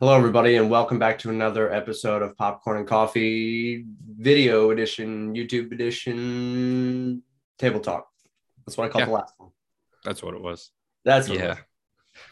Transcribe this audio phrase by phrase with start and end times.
[0.00, 3.84] Hello, everybody, and welcome back to another episode of Popcorn and Coffee
[4.18, 7.22] Video Edition, YouTube Edition,
[7.58, 8.08] Table Talk.
[8.66, 9.06] That's what I called Yeah.
[9.06, 9.50] the last one.
[10.04, 10.70] That's what it was.
[11.04, 11.58] That's what it Yeah, was.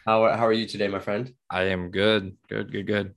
[0.06, 1.34] How, how are you today, my friend?
[1.50, 2.36] I am good.
[2.48, 3.14] Good, good, good.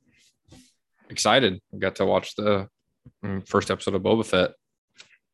[1.10, 1.62] Excited.
[1.74, 2.68] I got to watch the
[3.24, 4.52] mm, first episode of Boba Fett.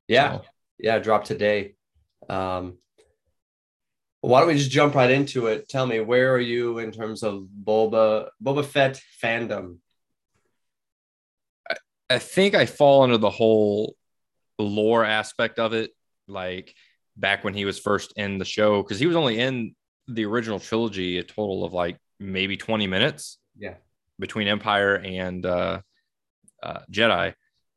[0.08, 0.46] Yeah, So,
[0.78, 1.76] yeah, drop today.
[2.30, 2.78] Um,
[4.22, 5.70] why don't we just jump right into it?
[5.70, 9.78] Tell me, where are you in terms of Boba Boba Fett fandom?
[12.10, 13.96] I think I fall under the whole
[14.58, 15.92] lore aspect of it.
[16.28, 16.74] Like
[17.16, 19.76] back when he was first in the show, because he was only in
[20.08, 23.76] the original trilogy a total of like maybe 20 minutes Yeah,
[24.20, 25.82] between Empire and uh,
[26.64, 27.34] uh, Jedi.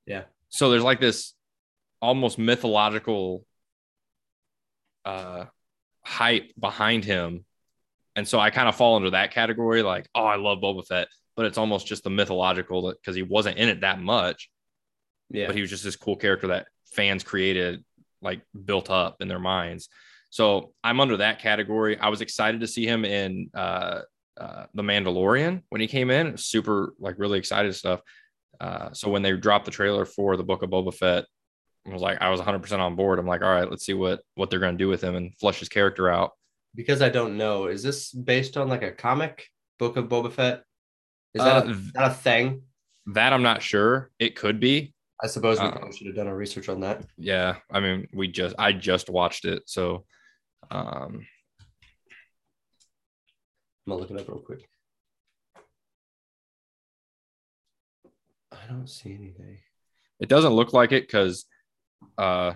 [0.07, 1.35] yeah, so there's like this
[2.03, 3.45] almost mythological
[5.05, 5.45] uh
[6.11, 7.45] hype behind him.
[8.17, 11.09] And so i kind of fall under that category like oh i love boba fett
[11.37, 14.51] but it's almost just the mythological because he wasn't in it that much.
[15.31, 15.47] Yeah.
[15.47, 17.85] but he was just this cool character that fans created
[18.21, 19.89] like built up in their minds.
[20.31, 21.99] So i'm under that category.
[21.99, 24.03] I was excited to see him in uh,
[24.39, 26.37] uh the mandalorian when he came in.
[26.37, 28.01] Super like really excited stuff.
[28.61, 31.25] Uh, so when they dropped the trailer for the book of Boba Fett,
[31.89, 33.19] I was like, I was 100% on board.
[33.19, 35.33] I'm like, all right, let's see what what they're going to do with him and
[35.39, 36.33] flush his character out.
[36.75, 39.47] because I don't know, is this based on like a comic
[39.79, 40.63] book of Boba Fett?
[41.35, 42.63] Is that, Uh, a, that a thing?
[43.07, 44.11] That I'm not sure.
[44.19, 44.95] It could be.
[45.23, 47.05] I suppose we uh, should have done our research on that.
[47.19, 47.57] Yeah.
[47.71, 50.05] I mean, we just I just watched it, so
[50.71, 51.27] um,
[53.87, 54.61] I'm gonna look it up real quick.
[58.53, 59.59] I don't see anything.
[60.21, 61.45] it doesn't look like it because,
[62.19, 62.55] uh,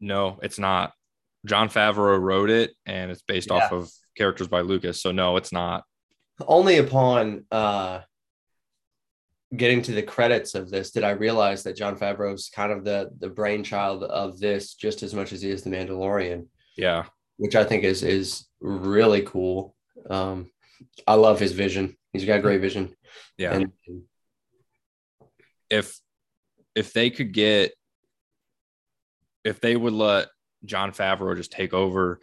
[0.00, 0.92] no, it's not.
[1.46, 5.02] Jon Favreau wrote it, and it's based off of characters by Lucas.
[5.02, 5.84] So no, it's not.
[6.46, 8.00] Only upon uh,
[9.56, 13.10] getting to the credits of this did I realize that Jon Favreau's kind of the
[13.18, 17.06] the brainchild of this just as much as he is the Mandalorian, Yeah.
[17.36, 19.74] which I think is is really cool.
[20.08, 20.50] Um,
[21.06, 21.96] I love his vision.
[22.12, 22.94] He's got great vision.
[23.36, 23.54] Yeah.
[23.54, 23.72] And
[25.68, 25.98] if
[26.74, 27.72] if they could get
[29.44, 30.28] if they would let
[30.64, 32.20] Jon Favreau just take over,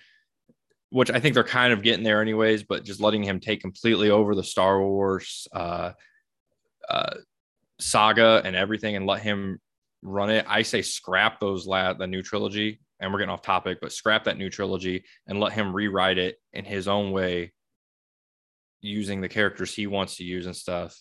[0.90, 4.10] which I think they're kind of getting there anyways, but just letting him take completely
[4.10, 5.92] over the Star Wars uh,
[6.90, 7.16] uh,
[7.80, 9.60] saga and everything and let him
[10.02, 10.46] run it.
[10.48, 14.24] I say scrap those la- the new trilogy, and we're getting off topic, but scrap
[14.26, 17.52] that new trilogy and let him rewrite it in his own way,
[18.82, 20.98] using the characters he wants to use and stuff.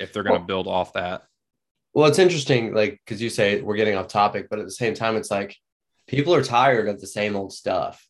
[0.00, 1.22] If they're going to Well- build off that.
[1.94, 4.94] Well, it's interesting, like, because you say we're getting off topic, but at the same
[4.94, 5.56] time, it's like
[6.06, 8.06] people are tired of the same old stuff.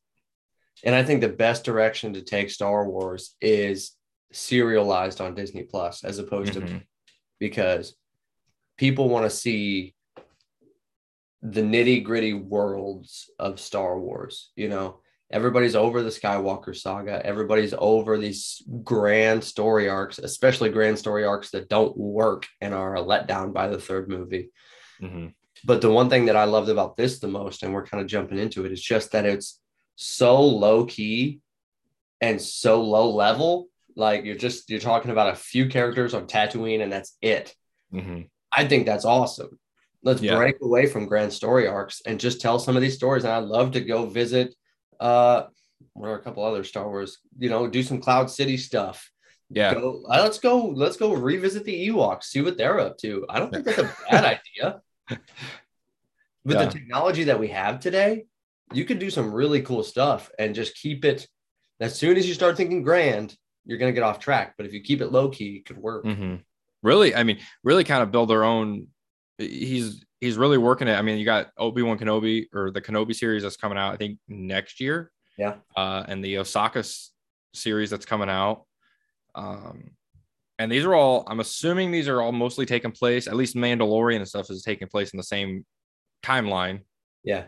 [0.85, 3.93] And I think the best direction to take Star Wars is
[4.33, 6.83] serialized on Disney Plus as opposed to Mhm.
[7.39, 7.95] because
[8.77, 9.95] people want to see
[11.43, 14.53] the nitty gritty worlds of Star Wars.
[14.57, 15.01] You know,
[15.33, 21.51] everybody's over the Skywalker saga, everybody's over these grand story arcs, especially grand story arcs
[21.51, 24.51] that don't work and are let down by the third movie.
[25.01, 25.35] Mhm.
[25.65, 28.09] But the one thing that I loved about this the most, and we're kind of
[28.09, 29.61] jumping into it, is just that it's
[29.97, 31.41] so low key
[32.21, 33.69] and so low level.
[33.95, 37.55] Like you're just you're talking about a few characters on Tatooine, and that's it.
[37.93, 38.29] Mhm.
[38.51, 39.59] I think that's awesome.
[40.03, 40.37] Let's Yeah.
[40.37, 43.25] break away from grand story arcs and just tell some of these stories.
[43.25, 44.55] And I'd love to go visit
[45.01, 45.45] uh
[45.95, 49.11] what are a couple other Star Wars, you know, do some Cloud City stuff.
[49.51, 49.75] Yeah.
[49.75, 53.27] Go, uh, let's go, let's go revisit the Ewoks, see what they're up to.
[53.29, 54.81] I don't think that's a bad idea.
[56.45, 56.65] With Yeah.
[56.65, 58.25] the technology that we have today,
[58.73, 61.27] you could do some really cool stuff and just keep it.
[61.81, 63.37] As soon as you start thinking grand,
[63.67, 64.55] you're gonna get off track.
[64.57, 66.05] But if you keep it low key, it could work.
[66.05, 66.37] hmm
[66.83, 68.89] Really, I mean, really kind of build their own.
[69.49, 70.95] He's he's really working it.
[70.95, 73.97] I mean, you got Obi Wan Kenobi or the Kenobi series that's coming out, I
[73.97, 75.11] think next year.
[75.39, 75.55] Yeah.
[75.77, 77.09] Uh, and the Ahsoka
[77.55, 78.65] series that's coming out.
[79.35, 79.93] Um,
[80.59, 81.25] and these are all.
[81.27, 83.27] I'm assuming these are all mostly taking place.
[83.27, 85.65] At least Mandalorian and stuff is taking place in the same
[86.23, 86.81] timeline.
[87.25, 87.45] Yeah.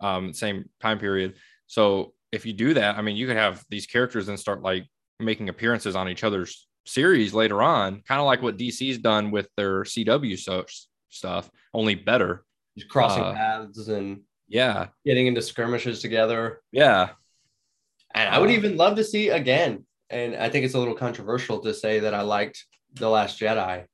[0.00, 1.34] um, same time period.
[1.66, 4.86] So if you do that, I mean, you could have these characters and start like
[5.20, 9.48] making appearances on each other's series later on, kind of like what DC's done with
[9.56, 10.60] their CW so
[11.16, 12.44] stuff, only better.
[12.76, 16.62] Just crossing Uh, paths and Yeah, getting into skirmishes together.
[16.72, 17.10] yeah,
[18.14, 19.84] And I would Uh, even love to see again.
[20.10, 22.64] And I think it's a little controversial to say that I liked
[22.94, 23.86] The Last Jedi,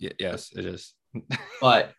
[0.00, 0.94] y- yes, it is.
[1.60, 1.94] but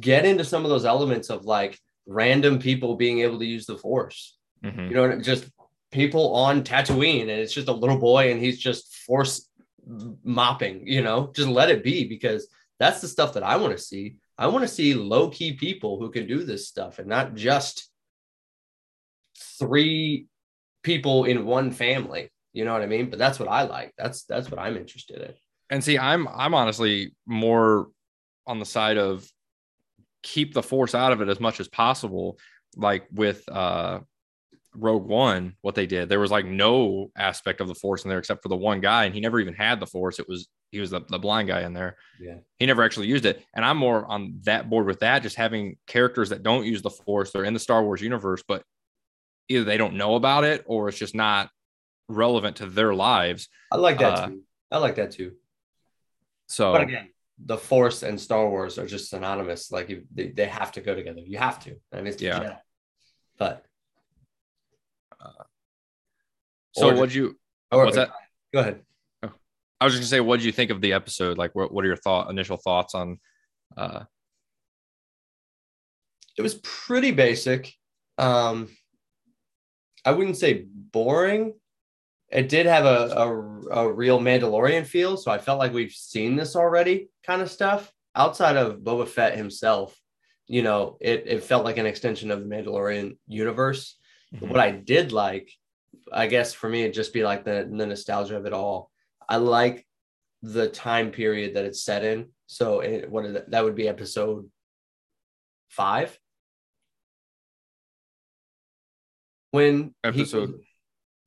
[0.00, 3.78] get into some of those elements of like random people being able to use the
[3.78, 4.36] force.
[4.62, 4.88] Mhm.
[4.90, 5.48] You know, just
[5.90, 9.48] people on Tatooine, and it's just a little boy, and he's just force
[10.22, 12.46] mopping, you know, just let it be because
[12.82, 14.16] that's the stuff that I want to see.
[14.36, 17.88] I want to see low key people who can do this stuff and not just
[19.56, 20.26] three
[20.82, 22.32] people in one family.
[22.52, 23.08] You know what I mean?
[23.08, 23.92] But that's what I like.
[23.96, 25.32] That's that's what I'm interested in.
[25.70, 27.88] And see, I'm I'm honestly more
[28.48, 29.24] on the side of
[30.24, 32.36] keep the force out of it as much as possible.
[32.74, 34.00] Like with uh
[34.74, 38.18] Rogue One, what they did, there was like no aspect of the force in there
[38.18, 40.18] except for the one guy, and he never even had the force.
[40.18, 41.96] It was he was the, the blind guy in there.
[42.18, 42.36] Yeah.
[42.58, 43.44] He never actually used it.
[43.54, 46.88] And I'm more on that board with that, just having characters that don't use the
[46.90, 47.30] force.
[47.30, 48.64] They're in the Star Wars universe, but
[49.48, 51.50] either they don't know about it or it's just not
[52.08, 53.48] relevant to their lives.
[53.70, 54.42] I like that Uh, too.
[54.70, 55.32] I like that too.
[56.46, 57.10] So But again,
[57.44, 59.70] the Force and Star Wars are just synonymous.
[59.70, 61.20] Like you, they, they have to go together.
[61.20, 61.76] You have to.
[61.92, 62.42] And it's Yeah.
[62.42, 62.56] yeah.
[63.36, 63.66] But
[66.72, 67.38] so or- what'd you
[67.70, 68.10] or- what's that?
[68.52, 68.80] Go ahead.
[69.22, 71.38] I was just gonna say, what did you think of the episode?
[71.38, 73.18] Like, what, what are your thought initial thoughts on?
[73.76, 74.04] Uh,
[76.38, 77.72] It was pretty basic.
[78.16, 78.68] Um,
[80.04, 81.54] I wouldn't say boring.
[82.30, 83.28] It did have a, a,
[83.82, 87.92] a real Mandalorian feel, so I felt like we've seen this already, kind of stuff.
[88.14, 89.98] Outside of Boba Fett himself,
[90.46, 93.98] you know, it, it felt like an extension of the Mandalorian universe.
[94.34, 94.48] Mhm.
[94.48, 95.50] What I did like,
[96.12, 98.90] I guess for me, it'd just be like the, the nostalgia of it all.
[99.28, 99.86] I like
[100.42, 102.30] the time period that it's set in.
[102.46, 103.50] So it, what is that?
[103.50, 104.50] that would be episode
[105.68, 106.18] five.
[109.50, 110.60] When he- Episode-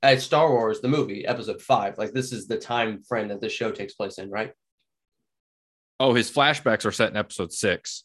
[0.01, 3.53] at Star Wars, the movie, episode five, like this is the time frame that this
[3.53, 4.53] show takes place in, right?
[5.97, 8.03] oh, his flashbacks are set in episode six.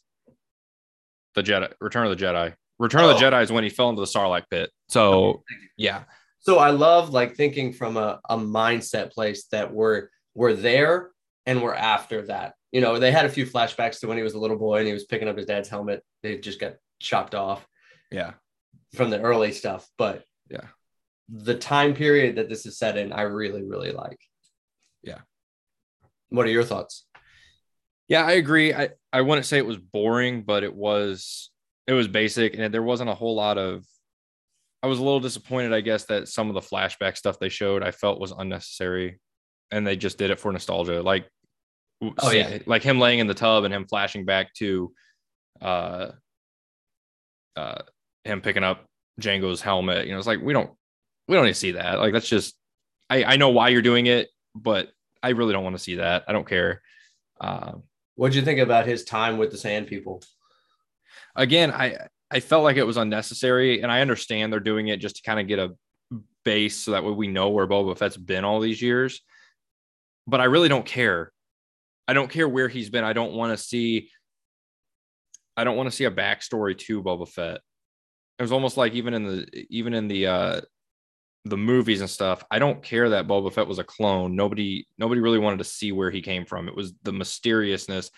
[1.35, 2.55] The Jedi, Return of the Jedi.
[2.79, 3.13] Return of Oh.
[3.19, 4.71] the Jedi is when he fell into the Sarlacc pit.
[4.91, 5.43] So
[5.77, 6.03] yeah,
[6.39, 11.11] So I love like thinking from a, a mindset place that we're we're there
[11.45, 12.53] and we're after that.
[12.71, 14.87] You know, they had a few flashbacks to when he was a little boy and
[14.87, 16.03] he was picking up his dad's helmet.
[16.23, 17.65] They just got chopped off
[18.11, 18.33] yeah,
[18.93, 19.87] from the early stuff.
[19.97, 20.67] But Yeah.
[21.29, 24.19] the time period that this is set in, I really, really like.
[25.03, 25.19] Yeah.
[26.29, 27.05] What are your thoughts?
[28.07, 28.25] yeah.
[28.25, 28.73] I agree.
[28.73, 31.49] I I wouldn't say it was boring, but it was
[31.87, 33.85] it was basic, and there wasn't a whole lot of.
[34.83, 37.83] I was a little disappointed, I guess, that some of the flashback stuff they showed
[37.83, 39.19] I felt was unnecessary,
[39.71, 41.01] and they just did it for nostalgia.
[41.01, 41.27] Like,
[42.01, 42.57] Oh, see- yeah.
[42.65, 44.91] like him laying in the tub and him flashing back to,
[45.61, 46.07] uh,
[47.55, 47.81] uh,
[48.23, 48.85] him picking up
[49.19, 50.07] Jango's helmet.
[50.07, 50.71] You know, it's like we don't
[51.27, 51.99] we don't need to see that.
[51.99, 52.55] Like that's just
[53.09, 54.89] I I know why you're doing it, but
[55.21, 56.23] I really don't want to see that.
[56.27, 56.81] I don't care.
[57.39, 57.73] Uh,
[58.15, 60.23] What'd you think about his time with the Sand People?
[61.35, 65.17] again, I I felt like it was unnecessary, and I understand they're doing it just
[65.17, 65.75] to kind of get a
[66.43, 69.21] base so that way we know where Boba Fett's been all these years.
[70.27, 71.31] But I really don't care.
[72.07, 73.03] I don't care where he's been.
[73.03, 74.09] I don't want to see.
[75.57, 77.59] I don't want to see a backstory to Boba Fett.
[78.39, 80.61] It was almost like even in the even in the uh
[81.45, 82.43] the movies and stuff.
[82.51, 84.35] I don't care that Boba Fett was a clone.
[84.35, 86.67] Nobody nobody really wanted to see where he came from.
[86.67, 88.11] It was the mysteriousness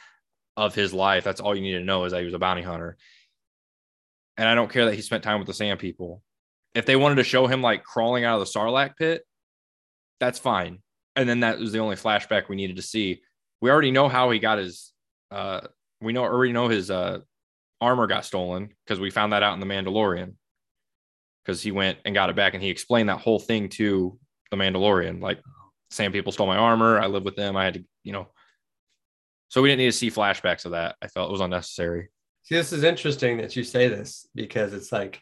[0.56, 1.24] of his life.
[1.24, 2.98] That's all you need to know is that he was a bounty hunter.
[4.38, 6.21] And I don't care that he spent time with the sand people.
[6.74, 9.24] If they wanted to show him like crawling out of the Sarlacc pit,
[10.19, 10.80] that's fine.
[11.15, 13.21] And then that was the only flashback we needed to see.
[13.61, 14.92] We already know how he got his
[15.31, 15.61] uh
[16.02, 17.19] we know already know his uh
[17.80, 20.33] armor got stolen because we found that out in the Mandalorian.
[21.44, 24.18] Because he went and got it back and he explained that whole thing to
[24.49, 25.21] the Mandalorian.
[25.21, 25.40] Like
[25.92, 26.99] sand people stole my armor.
[26.99, 27.56] I live with them.
[27.56, 28.30] I had to, you know.
[29.49, 30.95] So we didn't need to see flashbacks of that.
[31.02, 32.09] I felt it was unnecessary.
[32.44, 35.21] See, this is interesting that you say this because it's like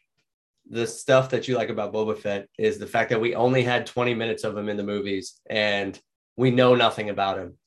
[0.70, 3.86] the stuff that you like about Boba Fett is the fact that we only had
[3.86, 6.00] 20 minutes of him in the movies and
[6.36, 7.58] we know nothing about him.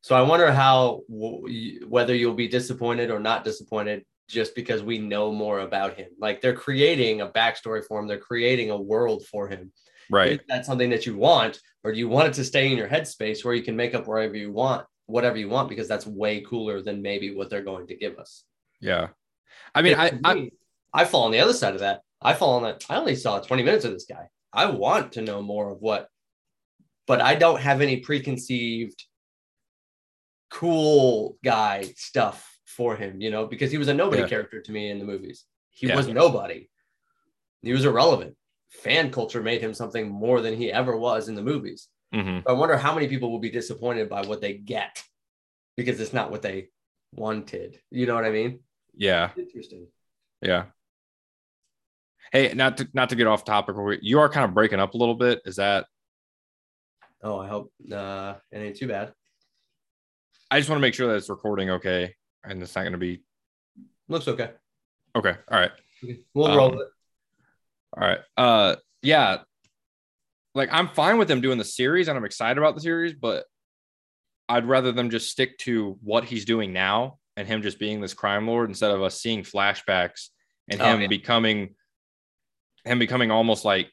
[0.00, 5.32] So I wonder how whether you'll be disappointed or not disappointed just because we know
[5.32, 6.08] more about him.
[6.20, 9.72] Like they're creating a backstory for him, they're creating a world for him.
[10.08, 10.32] Right.
[10.32, 12.88] Is that something that you want, or do you want it to stay in your
[12.88, 16.40] headspace where you can make up wherever you want, whatever you want, because that's way
[16.40, 18.44] cooler than maybe what they're going to give us.
[18.80, 19.08] Yeah.
[19.74, 20.50] I mean, I, I
[20.92, 22.02] I fall on the other side of that.
[22.20, 22.84] I fall on that.
[22.88, 24.28] I only saw 20 minutes of this guy.
[24.52, 26.08] I want to know more of what,
[27.06, 29.04] but I don't have any preconceived
[30.50, 34.28] cool guy stuff for him, you know, because he was a nobody Yeah.
[34.28, 35.44] character to me in the movies.
[35.70, 35.96] He Yeah.
[35.96, 36.68] was nobody.
[37.62, 38.36] He was irrelevant.
[38.70, 41.88] Fan culture made him something more than he ever was in the movies.
[42.12, 42.42] mhm.
[42.44, 45.00] I wonder how many people will be disappointed by what they get
[45.76, 46.70] because it's not what they
[47.12, 47.80] wanted.
[47.90, 48.64] You know what I mean?
[48.94, 49.86] Yeah, Interesting.
[50.42, 50.64] yeah.
[52.32, 54.96] Hey, not to not to get off topic, you are kind of breaking up a
[54.96, 55.40] little bit.
[55.44, 55.86] Is that
[57.22, 59.12] Oh, I hope uh, it ain't too bad.
[60.50, 62.98] I just want to make sure that it's recording okay and it's not going to
[62.98, 63.22] be
[64.08, 64.50] Looks okay.
[65.14, 65.36] okay.
[65.50, 65.70] All right.
[66.34, 66.88] We'll Um, roll it.
[67.96, 68.18] All right.
[68.36, 69.42] Uh yeah.
[70.54, 73.44] Like I'm fine with them doing the series and I'm excited about the series, but
[74.48, 78.14] I'd rather them just stick to what he's doing now and him just being this
[78.14, 80.28] crime lord instead of us seeing flashbacks
[80.68, 81.06] and Oh, him yeah.
[81.08, 81.74] becoming
[82.84, 83.90] him becoming almost like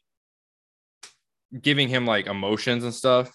[1.60, 3.32] giving him like emotions and stuff.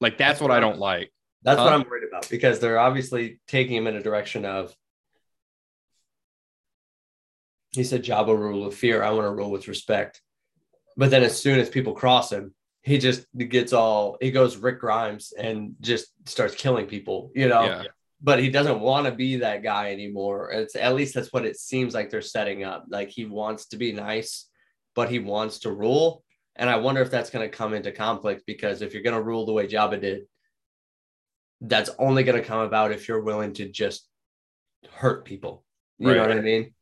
[0.00, 1.12] Like that's, That's what what I don't like.
[1.42, 1.72] That's what?
[1.72, 4.74] I'm worried about because they're obviously taking him in a direction of.
[7.72, 9.02] He said, "Jabba rule with fear.
[9.02, 10.20] I want to rule with respect."
[10.96, 14.80] But then, as soon as people cross him, he just gets all he goes Rick
[14.80, 17.30] Grimes and just starts killing people.
[17.34, 17.64] You know.
[17.64, 17.84] Yeah.
[18.24, 20.50] But he doesn't want to be that guy anymore.
[20.50, 22.86] It's at least that's what it seems like they're setting up.
[22.88, 24.48] Like he wants to be nice,
[24.94, 26.24] but he wants to rule.
[26.56, 29.22] And I wonder if that's going to come into conflict because if you're going to
[29.22, 30.22] rule the way Jabba did,
[31.60, 34.08] that's only going to come about if you're willing to just
[34.90, 35.64] hurt people.
[35.98, 36.72] You know what I mean?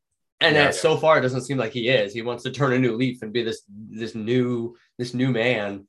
[0.41, 0.65] And Yeah.
[0.67, 2.13] that so far it doesn't seem like he is.
[2.13, 5.87] He wants to turn a new leaf and be this this new this new man.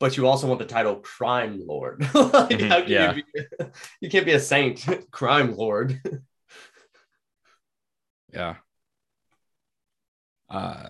[0.00, 2.00] But you also want the title crime lord.
[2.14, 3.14] Like, Mhm, how can yeah.
[3.14, 3.64] you, be,
[4.00, 6.00] you can't be a saint, crime lord.
[8.32, 8.56] Yeah.
[10.48, 10.88] Uh,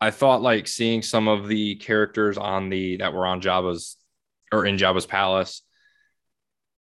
[0.00, 3.96] I thought like seeing some of the characters on the that were on Jabba's
[4.50, 5.62] or in Jabba's palace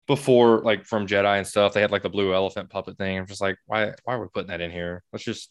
[0.08, 1.73] before, like from Jedi and stuff.
[1.75, 3.16] They had like the blue elephant puppet thing.
[3.18, 3.92] I'm just like, why?
[4.02, 5.04] Why are we putting that in here?
[5.12, 5.50] Let's just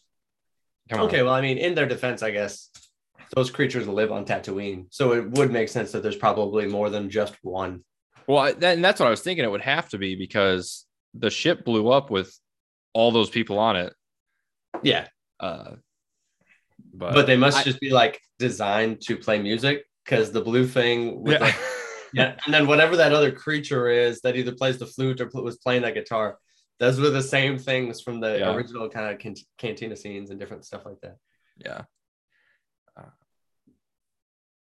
[0.90, 1.06] come on.
[1.06, 1.26] okay, on.
[1.26, 2.68] well, I mean, in their defense, I guess
[3.34, 7.10] those creatures live on Tatooine, so it would make sense that there's probably more than
[7.10, 7.84] just one.
[8.26, 9.44] Well, that, and that's what I was thinking.
[9.44, 12.36] It would have to be because the ship blew up with
[12.92, 13.92] all those people on it.
[14.82, 15.06] Yeah,
[15.40, 15.72] Uh,
[16.92, 20.66] but but they must I- just be like designed to play music because the blue
[20.66, 21.38] thing with yeah.
[21.40, 21.56] like
[22.14, 25.58] yeah, and then whatever that other creature is that either plays the flute or was
[25.58, 26.38] playing that guitar,
[26.80, 28.54] those were the same things from the Yeah.
[28.54, 31.16] original kind of can- cantina scenes and different stuff like that.
[31.58, 31.82] Yeah.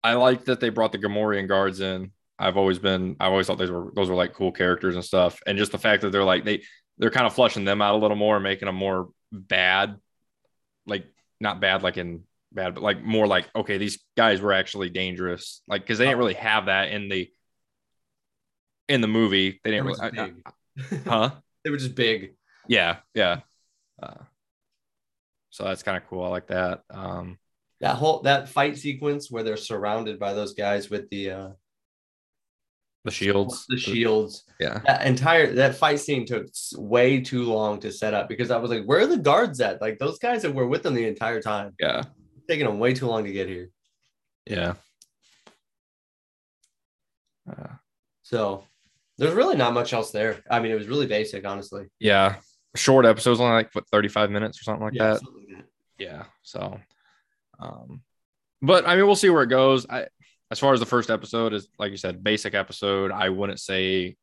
[0.04, 2.12] I like that they brought the Gamorrean guards in.
[2.38, 5.40] I've always been, I've always thought those were those were like cool characters and stuff.
[5.46, 6.64] And just the fact that they're like they
[6.98, 9.98] they're kind of flushing them out a little more, making them more bad,
[10.86, 11.06] like
[11.40, 15.62] not bad like in bad, but like more like okay, these guys were actually dangerous.
[15.68, 17.30] Like because they didn't really have that in the
[18.90, 19.62] in the movie.
[19.64, 21.32] They They didn't really, I- I- huh?
[21.64, 22.34] they were just big.
[22.68, 23.42] Yeah, yeah.
[24.02, 24.24] Uh,
[25.52, 26.24] so that's kind of cool.
[26.24, 26.82] I like that.
[26.90, 27.38] Um,
[27.84, 31.50] That whole that fight sequence where they're surrounded by those guys with the uh
[33.04, 34.46] the shields, the shields.
[34.58, 34.80] Yeah.
[34.86, 36.48] That entire that fight scene took
[36.78, 39.82] way too long to set up because I was like, where are the guards at?
[39.82, 42.04] Like those guys that were with them the entire time, Yeah.
[42.48, 43.70] taking them way too long to get here.
[44.48, 44.76] Yeah.
[47.50, 47.68] Uh,
[48.22, 48.64] So
[49.18, 50.42] there's really not much else there.
[50.50, 51.88] I mean, it was really basic, honestly.
[52.00, 52.38] yeah.
[52.76, 55.20] Short episodes, only like what 35 minutes or something like Yeah, that.
[55.20, 55.66] something like that.
[56.00, 56.24] Yeah.
[56.42, 56.80] So,
[57.64, 58.02] um,
[58.62, 59.86] but I mean, we'll see where it goes.
[59.90, 60.08] I,
[60.52, 63.12] as far as the first episode is, like you said, basic episode.
[63.12, 64.16] I wouldn't say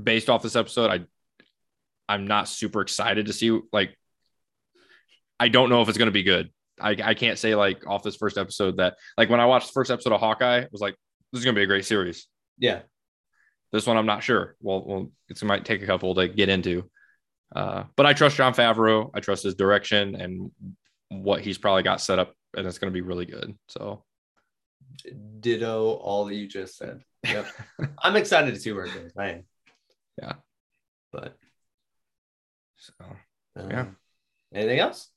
[0.00, 1.00] based off this episode, I,
[2.08, 3.60] I'm not super excited to see.
[3.72, 3.96] Like,
[5.38, 6.50] I don't know if it's going to be good.
[6.80, 9.72] I, I can't say like off this first episode that like when I watched the
[9.72, 10.96] first episode of Hawkeye, it was like
[11.32, 12.26] this is going to be a great series.
[12.58, 12.80] Yeah.
[13.72, 14.56] This one, I'm not sure.
[14.60, 16.88] Well, well, it's, it might take a couple to get into.
[17.54, 19.10] Uh, but I trust Jon Favreau.
[19.14, 20.50] I trust his direction and
[21.22, 23.54] what he's probably got set up, and it's going to be really good.
[23.68, 24.04] So,
[25.40, 27.02] Ditto all that you just said.
[27.24, 27.46] Yep.
[28.02, 29.12] I'm excited to see where it goes.
[29.16, 29.44] I am.
[30.20, 30.32] Yeah.
[31.12, 31.36] But
[32.76, 32.92] so
[33.56, 33.86] um, Yeah.
[34.54, 35.10] Anything else?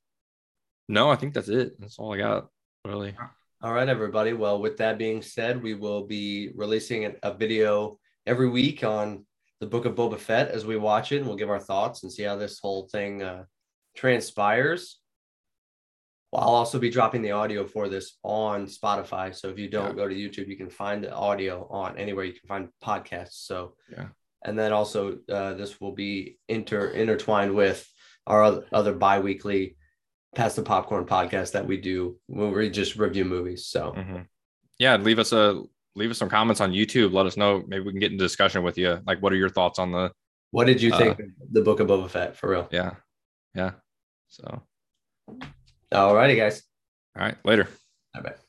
[0.88, 1.80] no, I think that's it.
[1.80, 2.48] That's all I got.
[2.86, 3.14] Really.
[3.62, 4.34] All right, everybody.
[4.34, 9.26] Well, with that being said, we will be releasing a- a video every week on
[9.60, 12.12] the Book of Boba Fett as we watch it, and we'll give our thoughts and
[12.12, 13.44] see how this whole thing uh,
[13.96, 15.00] transpires.
[16.38, 19.34] I'll also be dropping the audio for this on Spotify.
[19.36, 20.04] So if you don't Yeah.
[20.04, 23.46] go to YouTube, you can find the audio on anywhere you can find podcasts.
[23.46, 24.10] So Yeah.
[24.46, 27.88] and then also uh, this will be inter intertwined with
[28.28, 29.76] our other, bi-weekly
[30.36, 33.66] Pass the Popcorn podcast that we do when we just review movies.
[33.66, 34.28] So Mhm.
[34.78, 34.98] Yeah.
[34.98, 35.64] Leave us a
[35.96, 37.12] leave us some comments on YouTube.
[37.14, 37.64] Let us know.
[37.68, 39.00] Maybe we can get in discussion with you.
[39.08, 40.12] Like, what are your thoughts on the?
[40.52, 42.68] what did you Uh, think of the Book of Boba Fett for real?
[42.72, 42.96] Yeah.
[43.56, 43.72] Yeah.
[44.28, 44.62] So,
[45.92, 46.64] All righty, guys.
[47.16, 47.36] all right.
[47.46, 47.68] Later.
[48.16, 48.40] I bet.